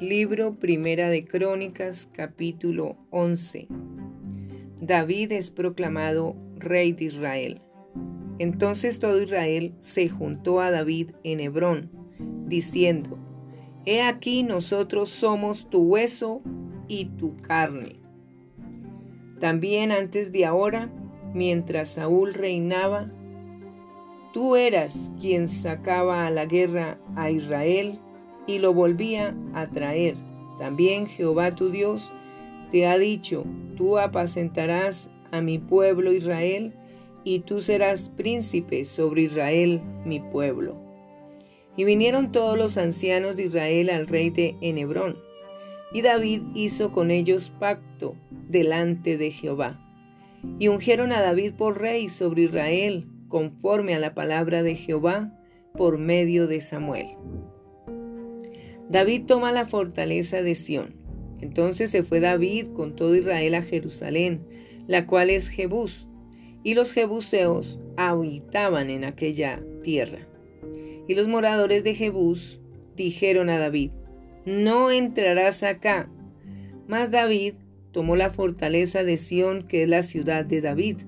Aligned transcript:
Libro 0.00 0.54
Primera 0.58 1.08
de 1.08 1.24
Crónicas, 1.24 2.10
capítulo 2.12 2.96
11. 3.10 3.68
David 4.80 5.30
es 5.30 5.52
proclamado 5.52 6.34
rey 6.56 6.92
de 6.92 7.04
Israel. 7.04 7.62
Entonces 8.40 8.98
todo 8.98 9.22
Israel 9.22 9.72
se 9.78 10.08
juntó 10.08 10.60
a 10.60 10.72
David 10.72 11.12
en 11.22 11.38
Hebrón, 11.38 11.92
diciendo, 12.46 13.18
He 13.86 14.02
aquí 14.02 14.42
nosotros 14.42 15.10
somos 15.10 15.70
tu 15.70 15.82
hueso 15.82 16.42
y 16.88 17.04
tu 17.04 17.36
carne. 17.36 18.00
También 19.38 19.92
antes 19.92 20.32
de 20.32 20.44
ahora, 20.44 20.90
mientras 21.34 21.90
Saúl 21.90 22.34
reinaba, 22.34 23.12
tú 24.32 24.56
eras 24.56 25.12
quien 25.20 25.46
sacaba 25.46 26.26
a 26.26 26.30
la 26.30 26.46
guerra 26.46 26.98
a 27.14 27.30
Israel 27.30 28.00
y 28.46 28.58
lo 28.58 28.72
volvía 28.72 29.34
a 29.54 29.68
traer. 29.68 30.16
También 30.58 31.06
Jehová 31.06 31.54
tu 31.54 31.70
Dios 31.70 32.12
te 32.70 32.86
ha 32.86 32.98
dicho, 32.98 33.44
tú 33.76 33.98
apacentarás 33.98 35.10
a 35.30 35.40
mi 35.40 35.58
pueblo 35.58 36.12
Israel, 36.12 36.72
y 37.24 37.40
tú 37.40 37.60
serás 37.60 38.08
príncipe 38.08 38.84
sobre 38.84 39.22
Israel, 39.22 39.80
mi 40.04 40.20
pueblo. 40.20 40.76
Y 41.76 41.84
vinieron 41.84 42.32
todos 42.32 42.58
los 42.58 42.76
ancianos 42.76 43.36
de 43.36 43.44
Israel 43.44 43.90
al 43.90 44.06
rey 44.06 44.30
de 44.30 44.56
Enebrón, 44.60 45.18
y 45.92 46.02
David 46.02 46.42
hizo 46.54 46.92
con 46.92 47.10
ellos 47.10 47.50
pacto 47.50 48.16
delante 48.48 49.16
de 49.16 49.30
Jehová. 49.30 49.80
Y 50.58 50.68
ungieron 50.68 51.12
a 51.12 51.22
David 51.22 51.54
por 51.54 51.80
rey 51.80 52.08
sobre 52.08 52.42
Israel, 52.42 53.06
conforme 53.28 53.94
a 53.94 53.98
la 53.98 54.14
palabra 54.14 54.62
de 54.62 54.74
Jehová, 54.74 55.32
por 55.76 55.98
medio 55.98 56.46
de 56.46 56.60
Samuel. 56.60 57.16
David 58.88 59.24
toma 59.26 59.52
la 59.52 59.64
fortaleza 59.64 60.42
de 60.42 60.54
Sión. 60.54 60.94
Entonces 61.40 61.90
se 61.90 62.02
fue 62.02 62.20
David 62.20 62.68
con 62.68 62.96
todo 62.96 63.14
Israel 63.14 63.54
a 63.54 63.62
Jerusalén, 63.62 64.46
la 64.86 65.06
cual 65.06 65.30
es 65.30 65.48
Jebús, 65.48 66.08
y 66.62 66.74
los 66.74 66.92
jebuseos 66.92 67.78
habitaban 67.96 68.90
en 68.90 69.04
aquella 69.04 69.62
tierra. 69.82 70.26
Y 71.06 71.14
los 71.14 71.28
moradores 71.28 71.84
de 71.84 71.94
Jebús 71.94 72.60
dijeron 72.96 73.50
a 73.50 73.58
David, 73.58 73.90
no 74.44 74.90
entrarás 74.90 75.62
acá. 75.62 76.10
Mas 76.86 77.10
David 77.10 77.54
tomó 77.92 78.16
la 78.16 78.30
fortaleza 78.30 79.04
de 79.04 79.16
Sión, 79.16 79.62
que 79.62 79.84
es 79.84 79.88
la 79.88 80.02
ciudad 80.02 80.44
de 80.44 80.60
David. 80.60 80.98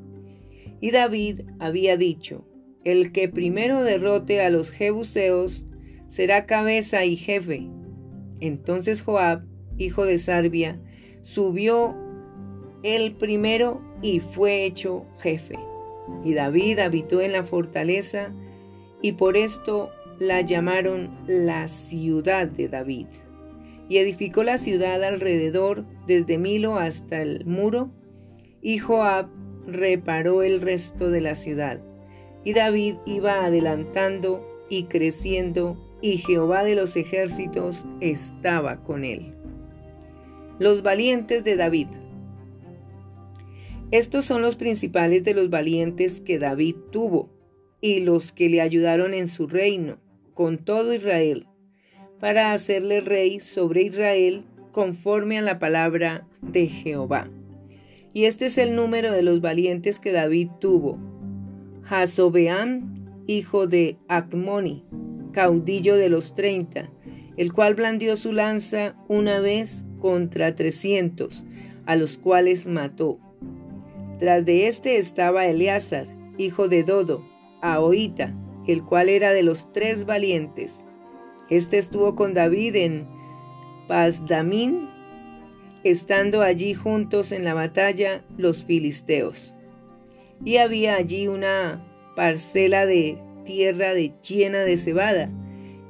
Y 0.81 0.91
David 0.91 1.43
había 1.59 1.97
dicho, 1.97 2.47
el 2.85 3.13
que 3.13 3.29
primero 3.29 3.83
derrote 3.83 4.41
a 4.41 4.49
los 4.49 4.71
jebuseos, 4.71 5.66
será 6.09 6.47
cabeza 6.47 7.05
y 7.05 7.17
jefe. 7.17 7.69
Entonces 8.41 9.03
Joab, 9.03 9.43
hijo 9.79 10.05
de 10.05 10.19
Sarbia, 10.19 10.81
subió 11.23 11.95
el 12.83 13.15
primero 13.15 13.81
y 14.03 14.21
fue 14.21 14.65
hecho 14.65 15.07
jefe. 15.19 15.59
Y 16.25 16.35
David 16.35 16.79
habitó 16.79 17.21
en 17.21 17.33
la 17.33 17.43
fortaleza 17.43 18.33
y 19.03 19.13
por 19.13 19.37
esto 19.37 19.91
la 20.19 20.41
llamaron 20.41 21.11
la 21.27 21.69
ciudad 21.69 22.47
de 22.49 22.69
David. 22.69 23.07
Y 23.89 23.99
edificó 23.99 24.43
la 24.43 24.59
ciudad 24.59 25.03
alrededor 25.05 25.85
desde 26.07 26.39
Milo 26.39 26.77
hasta 26.77 27.23
el 27.23 27.45
muro, 27.45 27.91
y 28.61 28.79
Joab 28.79 29.29
reparó 29.67 30.43
el 30.43 30.61
resto 30.61 31.11
de 31.11 31.21
la 31.21 31.35
ciudad. 31.35 31.81
Y 32.45 32.53
David 32.53 32.97
iba 33.05 33.45
adelantando 33.45 34.45
y 34.69 34.85
creciendo 34.85 35.77
y 36.07 36.19
Jehová 36.19 36.63
de 36.63 36.77
los 36.77 36.95
ejércitos 36.95 37.85
estaba 38.01 38.77
con 38.85 39.05
él. 39.05 39.35
Los 40.61 40.83
valientes 40.83 41.43
de 41.43 41.57
David. 41.57 41.89
Estos 43.91 44.25
son 44.25 44.41
los 44.41 44.55
principales 44.55 45.25
de 45.25 45.35
los 45.35 45.51
valientes 45.51 46.21
que 46.21 46.39
David 46.39 46.77
tuvo 46.93 47.29
y 47.81 48.01
los 48.01 48.31
que 48.31 48.49
le 48.49 48.61
ayudaron 48.61 49.15
en 49.15 49.27
su 49.27 49.49
reino, 49.49 49.99
con 50.33 50.59
todo 50.59 50.95
Israel, 50.95 51.49
para 52.21 52.53
hacerle 52.53 53.01
rey 53.01 53.41
sobre 53.41 53.83
Israel 53.83 54.45
conforme 54.71 55.39
a 55.39 55.43
la 55.43 55.59
palabra 55.59 56.25
de 56.41 56.69
Jehová. 56.69 57.29
Y 58.15 58.27
este 58.27 58.47
es 58.47 58.59
el 58.59 58.77
número 58.77 59.11
de 59.11 59.23
los 59.23 59.41
valientes 59.41 59.99
que 59.99 60.13
David 60.13 60.51
tuvo. 60.61 60.99
Hasobeam, 61.89 63.25
hijo 63.27 63.67
de 63.67 63.97
Acmoni, 64.07 64.85
caudillo 65.37 65.97
de 65.97 66.09
los 66.09 66.35
treinta, 66.35 66.89
el 67.37 67.53
cual 67.53 67.75
blandió 67.75 68.17
su 68.17 68.33
lanza 68.33 68.97
una 69.07 69.39
vez 69.39 69.85
contra 70.01 70.57
trescientos, 70.57 71.45
a 71.85 71.95
los 71.95 72.17
cuales 72.17 72.67
mató. 72.67 73.19
Tras 74.19 74.47
de 74.47 74.67
éste 74.67 74.97
estaba 74.97 75.45
Eleazar, 75.45 76.07
hijo 76.39 76.69
de 76.69 76.85
Dodo, 76.85 77.23
Ahoita, 77.61 78.35
el 78.67 78.83
cual 78.83 79.11
era 79.11 79.35
de 79.35 79.43
los 79.43 79.71
tres 79.75 80.07
valientes. 80.07 80.87
Este 81.51 81.77
estuvo 81.77 82.17
con 82.17 82.33
David 82.33 82.75
en 82.77 83.07
Pazdamín, 83.89 84.89
estando 85.85 86.41
allí 86.41 86.73
juntos 86.73 87.31
en 87.31 87.45
la 87.45 87.53
batalla 87.53 88.25
los 88.39 88.65
filisteos. 88.65 89.53
Y 90.43 90.57
había 90.57 90.97
allí 90.97 91.29
una 91.29 91.87
parcela 92.17 92.87
de 92.87 93.19
tierra 93.47 93.95
de, 93.95 94.13
llena 94.21 94.65
de 94.65 94.77
cebada. 94.77 95.31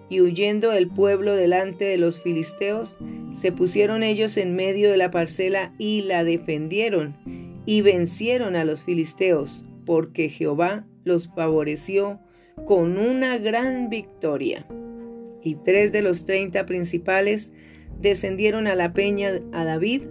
Y 0.09 0.21
huyendo 0.21 0.72
el 0.72 0.87
pueblo 0.87 1.34
delante 1.34 1.84
de 1.84 1.97
los 1.97 2.21
filisteos, 2.21 2.97
se 3.34 3.50
pusieron 3.50 4.05
ellos 4.05 4.37
en 4.37 4.55
medio 4.55 4.89
de 4.93 4.97
la 4.97 5.11
parcela 5.11 5.75
y 5.78 6.03
la 6.03 6.22
defendieron, 6.22 7.17
y 7.67 7.81
vencieron 7.81 8.55
a 8.55 8.65
los 8.65 8.84
filisteos, 8.84 9.65
porque 9.84 10.28
Jehová 10.28 10.87
los 11.03 11.27
favoreció 11.34 12.21
con 12.65 12.99
una 12.99 13.39
gran 13.39 13.91
victoria. 13.91 14.65
Y 15.43 15.56
tres 15.56 15.91
de 15.91 16.03
los 16.03 16.25
treinta 16.25 16.67
principales 16.67 17.53
descendieron 18.00 18.69
a 18.69 18.77
la 18.77 18.93
peña 18.93 19.41
a 19.53 19.65
David, 19.65 20.03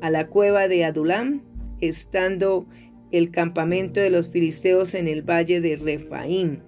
a 0.00 0.10
la 0.10 0.26
cueva 0.26 0.68
de 0.68 0.84
Adulam, 0.84 1.42
estando 1.80 2.66
el 3.10 3.30
campamento 3.30 4.00
de 4.00 4.10
los 4.10 4.28
filisteos 4.28 4.94
en 4.94 5.08
el 5.08 5.22
valle 5.22 5.60
de 5.60 5.76
Refaín. 5.76 6.62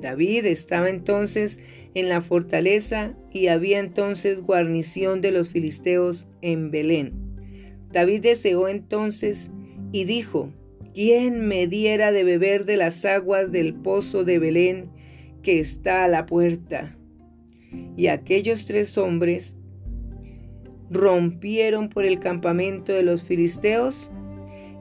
David 0.00 0.46
estaba 0.46 0.88
entonces 0.88 1.60
en 1.94 2.08
la 2.08 2.20
fortaleza 2.20 3.14
y 3.32 3.48
había 3.48 3.78
entonces 3.78 4.42
guarnición 4.42 5.20
de 5.20 5.32
los 5.32 5.48
filisteos 5.48 6.28
en 6.40 6.70
Belén. 6.70 7.12
David 7.92 8.22
deseó 8.22 8.68
entonces 8.68 9.50
y 9.92 10.04
dijo, 10.04 10.50
¿quién 10.94 11.46
me 11.46 11.66
diera 11.66 12.12
de 12.12 12.24
beber 12.24 12.64
de 12.64 12.76
las 12.76 13.04
aguas 13.04 13.50
del 13.50 13.74
pozo 13.74 14.24
de 14.24 14.38
Belén 14.38 14.90
que 15.42 15.58
está 15.58 16.04
a 16.04 16.08
la 16.08 16.26
puerta? 16.26 16.96
Y 17.96 18.06
aquellos 18.06 18.66
tres 18.66 18.96
hombres 18.96 19.56
rompieron 20.90 21.88
por 21.88 22.04
el 22.04 22.18
campamento 22.18 22.92
de 22.92 23.02
los 23.02 23.22
filisteos 23.22 24.10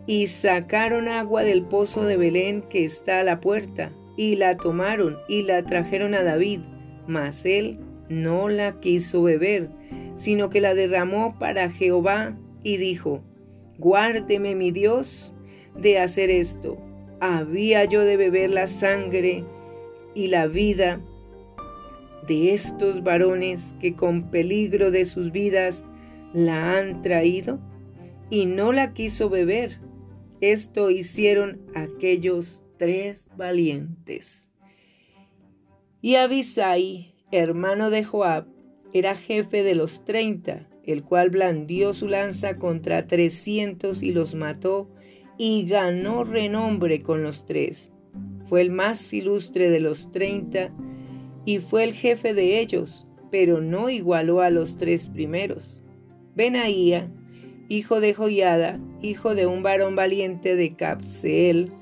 y 0.08 0.28
sacaron 0.28 1.08
agua 1.08 1.44
del 1.44 1.64
pozo 1.64 2.04
de 2.04 2.18
Belén 2.18 2.64
que 2.64 2.86
está 2.86 3.20
a 3.20 3.24
la 3.24 3.40
puerta 3.40 3.92
y 4.20 4.36
la 4.36 4.58
tomaron 4.58 5.18
y 5.30 5.44
la 5.44 5.64
trajeron 5.64 6.14
a 6.14 6.24
David, 6.24 6.60
mas 7.08 7.46
él 7.46 7.80
no 8.10 8.50
la 8.50 8.78
quiso 8.82 9.24
beber, 9.24 9.70
sino 10.18 10.50
que 10.50 10.60
la 10.60 10.74
derramó 10.74 11.40
para 11.40 11.70
Jehová 11.70 12.38
y 12.62 12.76
dijo, 12.76 13.24
Guárdeme 13.78 14.56
mi 14.56 14.72
Dios 14.72 15.34
de 15.74 16.00
hacer 16.00 16.30
esto. 16.32 16.78
Había 17.22 17.86
yo 17.86 18.02
de 18.02 18.18
beber 18.18 18.50
la 18.50 18.68
sangre 18.68 19.46
y 20.14 20.28
la 20.28 20.48
vida 20.48 21.00
de 22.28 22.54
estos 22.54 23.04
varones 23.04 23.74
que 23.80 23.96
con 23.96 24.30
peligro 24.30 24.92
de 24.92 25.06
sus 25.06 25.32
vidas 25.32 25.86
la 26.34 26.78
han 26.78 27.02
traído 27.02 27.58
y 28.30 28.48
no 28.48 28.74
la 28.74 28.92
quiso 28.92 29.30
beber. 29.30 29.80
Esto 30.42 30.92
hicieron 30.92 31.62
aquellos 31.74 32.62
tres 32.80 33.30
valientes. 33.38 34.50
Y 36.02 36.16
Abisai, 36.16 37.14
hermano 37.32 37.92
de 37.92 38.06
Joab, 38.06 38.48
era 38.94 39.16
jefe 39.16 39.62
de 39.62 39.76
los 39.76 40.06
treinta, 40.06 40.68
el 40.84 41.04
cual 41.04 41.30
blandió 41.30 41.94
su 41.94 42.08
lanza 42.08 42.58
contra 42.58 43.06
trescientos 43.06 44.02
y 44.02 44.14
los 44.14 44.34
mató, 44.34 44.90
y 45.38 45.68
ganó 45.68 46.24
renombre 46.24 47.02
con 47.02 47.22
los 47.22 47.46
tres. 47.46 47.92
Fue 48.48 48.62
el 48.62 48.72
más 48.72 49.14
ilustre 49.14 49.70
de 49.70 49.82
los 49.82 50.12
treinta, 50.12 50.74
y 51.46 51.60
fue 51.60 51.84
el 51.84 51.94
jefe 51.94 52.34
de 52.34 52.60
ellos, 52.60 53.06
pero 53.30 53.62
no 53.62 53.90
igualó 53.90 54.42
a 54.42 54.50
los 54.50 54.78
tres 54.78 55.08
primeros. 55.10 55.84
Benaía, 56.34 57.12
hijo 57.68 58.00
de 58.00 58.14
Joiada, 58.14 58.80
hijo 59.02 59.36
de 59.36 59.48
un 59.48 59.64
varón 59.64 59.96
valiente 59.96 60.56
de 60.56 60.76
Capseel, 60.76 61.74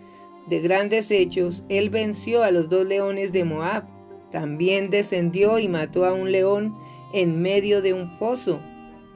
de 0.49 0.59
grandes 0.61 1.11
hechos, 1.11 1.63
él 1.69 1.89
venció 1.89 2.43
a 2.43 2.51
los 2.51 2.69
dos 2.69 2.85
leones 2.85 3.33
de 3.33 3.43
Moab. 3.43 3.85
También 4.31 4.89
descendió 4.89 5.59
y 5.59 5.67
mató 5.67 6.05
a 6.05 6.13
un 6.13 6.31
león 6.31 6.75
en 7.13 7.41
medio 7.41 7.81
de 7.81 7.93
un 7.93 8.17
foso, 8.17 8.59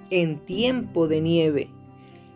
en 0.10 0.40
tiempo 0.46 1.08
de 1.08 1.22
nieve. 1.22 1.70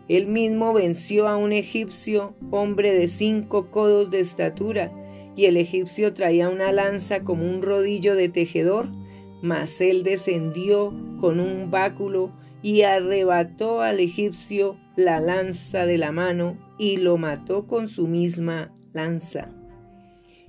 Él 0.08 0.26
mismo 0.28 0.72
venció 0.72 1.28
a 1.28 1.36
un 1.36 1.52
egipcio, 1.52 2.34
hombre 2.50 2.92
de 2.92 3.08
cinco 3.08 3.70
codos 3.70 4.10
de 4.10 4.20
estatura, 4.20 4.92
y 5.34 5.46
el 5.46 5.56
egipcio 5.56 6.14
traía 6.14 6.48
una 6.48 6.72
lanza 6.72 7.20
como 7.20 7.44
un 7.44 7.60
rodillo 7.60 8.14
de 8.14 8.28
tejedor, 8.28 8.88
mas 9.42 9.80
él 9.80 10.02
descendió 10.02 10.94
con 11.20 11.40
un 11.40 11.70
báculo 11.70 12.32
y 12.62 12.82
arrebató 12.82 13.82
al 13.82 14.00
egipcio 14.00 14.76
la 14.96 15.20
lanza 15.20 15.84
de 15.84 15.98
la 15.98 16.12
mano 16.12 16.56
y 16.78 16.96
lo 16.96 17.18
mató 17.18 17.66
con 17.66 17.86
su 17.86 18.06
misma 18.06 18.72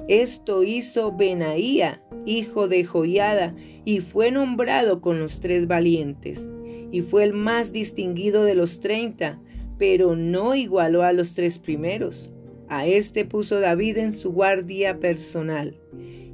Esto 0.08 0.64
hizo 0.64 1.12
Benaía, 1.12 2.02
hijo 2.26 2.68
de 2.68 2.84
Joiada, 2.86 3.56
y 3.84 4.00
fue 4.00 4.32
nombrado 4.32 5.02
con 5.02 5.20
los 5.20 5.40
tres 5.40 5.68
valientes, 5.68 6.50
y 6.92 7.02
fue 7.02 7.24
el 7.24 7.34
más 7.34 7.74
distinguido 7.74 8.44
de 8.44 8.56
los 8.56 8.80
treinta, 8.80 9.40
pero 9.78 10.16
no 10.16 10.56
igualó 10.56 11.04
a 11.04 11.14
los 11.14 11.34
tres 11.34 11.60
primeros. 11.60 12.32
A 12.70 12.86
este 12.86 13.26
puso 13.26 13.60
David 13.60 13.98
en 13.98 14.14
su 14.14 14.32
guardia 14.32 15.00
personal, 15.00 15.76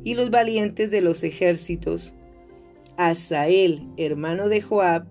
y 0.04 0.16
los 0.16 0.30
valientes 0.30 0.92
de 0.92 1.02
los 1.02 1.24
ejércitos, 1.24 2.14
Asael, 2.98 3.88
hermano 3.98 4.50
de 4.50 4.62
Joab, 4.62 5.08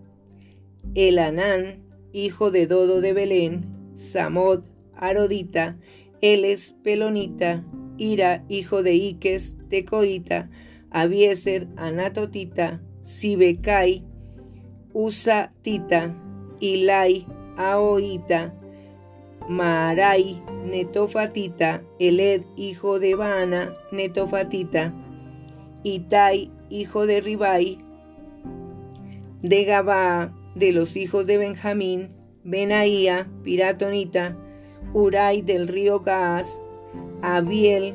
Elanán, 0.95 1.83
hijo 2.13 2.51
de 2.51 2.67
Dodo 2.67 3.01
de 3.01 3.13
Belén, 3.13 3.63
Samod, 3.95 4.65
Arodita, 4.95 5.77
Eles, 6.23 6.77
Pelonita, 6.85 7.65
Ira, 7.99 8.45
hijo 8.49 8.85
de 8.85 8.95
Iques, 8.95 9.57
Tecoita, 9.69 10.49
Abieser, 10.93 11.67
Anatotita, 11.77 12.81
Sibecai, 13.03 14.05
Usatita, 14.93 16.15
Ilai, 16.61 17.27
Aoita, 17.57 18.55
Maarai, 19.49 20.41
Netofatita, 20.65 21.83
Eled, 21.99 22.45
hijo 22.57 23.01
de 23.01 23.17
Baana, 23.17 23.75
Netofatita, 23.91 24.95
Itai, 25.83 26.53
hijo 26.71 27.07
de 27.07 27.21
Ribai, 27.21 27.79
de 29.43 29.65
Gabaa, 29.65 30.33
de 30.55 30.71
los 30.71 30.97
hijos 30.97 31.27
de 31.27 31.39
Benjamín, 31.39 32.11
Benaía, 32.45 33.29
Piratonita, 33.43 34.37
Urai 34.95 35.43
del 35.43 35.69
río 35.69 36.01
Gaas, 36.01 36.63
Abiel, 37.23 37.95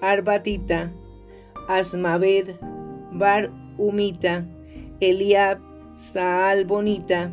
Arbatita, 0.00 0.92
Asmaved, 1.68 2.56
Bar 3.12 3.50
Umita, 3.78 4.46
Eliab, 5.00 5.58
Saal 5.92 6.64
Bonita, 6.64 7.32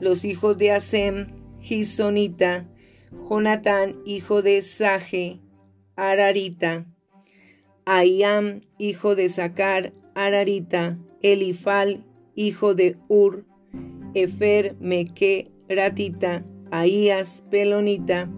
los 0.00 0.24
hijos 0.24 0.58
de 0.58 0.72
Asem, 0.72 1.28
Gisonita, 1.60 2.66
Jonatán, 3.28 3.96
hijo 4.04 4.42
de 4.42 4.60
Saje, 4.62 5.40
Ararita, 5.96 6.86
Ayam, 7.86 8.60
hijo 8.78 9.14
de 9.14 9.28
Sacar, 9.28 9.92
Ararita, 10.14 10.98
Elifal, 11.22 12.04
hijo 12.34 12.74
de 12.74 12.96
Ur, 13.08 13.44
Efer, 14.14 14.76
Meque, 14.80 15.50
Ratita, 15.68 16.44
Ahías, 16.70 17.44
Pelonita, 17.50 18.28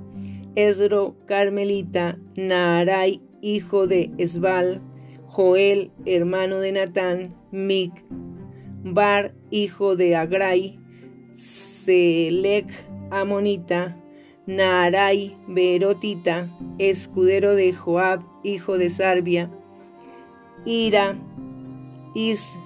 Esro, 0.55 1.17
Carmelita, 1.27 2.19
Naarai, 2.37 3.21
hijo 3.41 3.87
de 3.87 4.11
Esbal, 4.19 4.81
Joel, 5.27 5.91
hermano 6.05 6.59
de 6.59 6.73
Natán, 6.73 7.35
Mic, 7.53 7.93
Bar, 8.83 9.35
hijo 9.51 9.97
de 9.97 10.17
Agrai, 10.17 10.79
Selec, 11.33 12.67
Amonita, 13.11 13.97
Naarai, 14.47 15.37
Berotita, 15.47 16.49
escudero 16.79 17.55
de 17.55 17.73
Joab, 17.73 18.23
hijo 18.43 18.79
de 18.79 18.91
Sarbia, 18.91 19.51
Ira, 20.65 21.17
Is, 22.15 22.59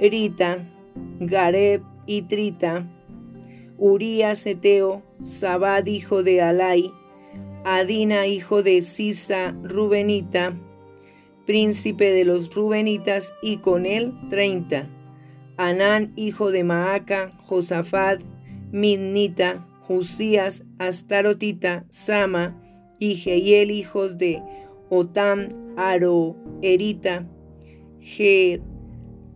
Rita, 0.00 0.68
Gareb 1.20 1.82
y 2.06 2.22
Trita, 2.22 2.86
Urías 3.76 4.46
Eteo, 4.46 5.02
Sabad 5.22 5.86
hijo 5.86 6.22
de 6.22 6.40
Alai, 6.42 6.92
Adina 7.64 8.26
hijo 8.26 8.62
de 8.62 8.82
Sisa 8.82 9.54
Rubenita, 9.62 10.56
príncipe 11.46 12.12
de 12.12 12.24
los 12.24 12.54
Rubenitas, 12.54 13.32
y 13.42 13.56
con 13.58 13.86
él 13.86 14.12
treinta. 14.30 14.88
Anán 15.56 16.12
hijo 16.16 16.50
de 16.50 16.64
Maaca, 16.64 17.30
Josafat, 17.44 18.22
Minnita, 18.70 19.66
Jusías, 19.82 20.64
Astarotita, 20.78 21.84
Sama, 21.88 22.60
y 22.98 23.16
Jehiel 23.16 23.70
hijos 23.70 24.18
de 24.18 24.42
Otam, 24.88 25.48
Aro, 25.76 26.36
Erita, 26.62 27.26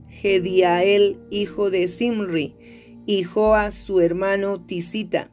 Gediael 0.09 1.19
hijo 1.31 1.71
de 1.71 1.89
Simri, 1.89 2.55
y 3.09 3.25
Joa 3.25 3.71
su 3.71 4.03
hermano 4.03 4.61
Tisita, 4.61 5.31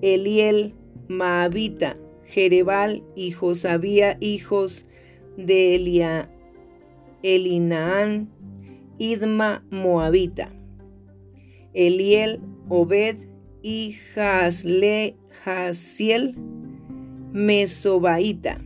Eliel 0.00 0.74
Maabita, 1.06 1.98
Jerebal 2.24 3.04
y 3.14 3.32
Josabía 3.32 4.16
hijos 4.20 4.86
de 5.36 5.74
Elia, 5.74 6.30
Elinaán, 7.22 8.30
Idma 8.96 9.62
Moabita, 9.70 10.50
Eliel, 11.74 12.40
Obed 12.70 13.18
y 13.62 13.94
Hasle 14.16 15.14
Hasiel 15.44 16.36
Mesobaita. 17.32 18.62